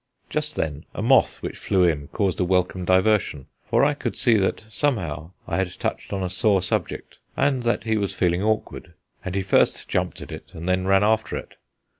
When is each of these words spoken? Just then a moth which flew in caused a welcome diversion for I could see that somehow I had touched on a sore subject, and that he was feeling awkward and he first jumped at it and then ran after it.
Just 0.31 0.55
then 0.55 0.85
a 0.95 1.03
moth 1.03 1.43
which 1.43 1.55
flew 1.59 1.83
in 1.83 2.07
caused 2.07 2.39
a 2.39 2.43
welcome 2.43 2.85
diversion 2.85 3.45
for 3.69 3.85
I 3.85 3.93
could 3.93 4.17
see 4.17 4.33
that 4.37 4.61
somehow 4.61 5.29
I 5.47 5.57
had 5.57 5.77
touched 5.77 6.11
on 6.11 6.23
a 6.23 6.27
sore 6.27 6.63
subject, 6.63 7.19
and 7.37 7.61
that 7.61 7.83
he 7.83 7.97
was 7.97 8.11
feeling 8.15 8.41
awkward 8.41 8.95
and 9.23 9.35
he 9.35 9.43
first 9.43 9.87
jumped 9.87 10.19
at 10.23 10.31
it 10.31 10.55
and 10.55 10.67
then 10.67 10.87
ran 10.87 11.03
after 11.03 11.37
it. 11.37 11.53